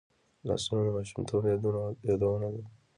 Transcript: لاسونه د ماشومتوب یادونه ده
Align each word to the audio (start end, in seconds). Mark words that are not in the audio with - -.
لاسونه 0.47 0.81
د 0.85 0.89
ماشومتوب 0.97 1.41
یادونه 2.09 2.47
ده 2.53 2.63